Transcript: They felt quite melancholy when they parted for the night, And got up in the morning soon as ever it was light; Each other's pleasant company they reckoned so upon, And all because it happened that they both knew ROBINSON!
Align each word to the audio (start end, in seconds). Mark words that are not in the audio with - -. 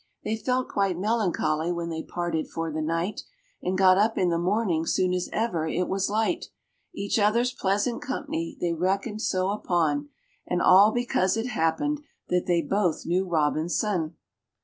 They 0.23 0.35
felt 0.35 0.67
quite 0.67 0.97
melancholy 0.97 1.71
when 1.71 1.89
they 1.89 2.01
parted 2.01 2.49
for 2.49 2.71
the 2.71 2.81
night, 2.81 3.21
And 3.61 3.77
got 3.77 3.99
up 3.99 4.17
in 4.17 4.29
the 4.31 4.39
morning 4.39 4.83
soon 4.87 5.13
as 5.13 5.29
ever 5.31 5.67
it 5.67 5.87
was 5.87 6.09
light; 6.09 6.47
Each 6.91 7.19
other's 7.19 7.51
pleasant 7.53 8.01
company 8.01 8.57
they 8.59 8.73
reckoned 8.73 9.21
so 9.21 9.51
upon, 9.51 10.09
And 10.47 10.59
all 10.59 10.91
because 10.91 11.37
it 11.37 11.49
happened 11.49 12.01
that 12.29 12.47
they 12.47 12.63
both 12.63 13.05
knew 13.05 13.27
ROBINSON! 13.29 14.15